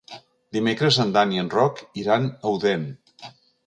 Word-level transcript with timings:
Dimecres 0.57 0.97
en 1.05 1.13
Dan 1.19 1.35
i 1.37 1.43
en 1.43 1.53
Roc 1.59 1.85
iran 2.05 2.29
a 2.35 2.57
Odèn. 2.59 2.93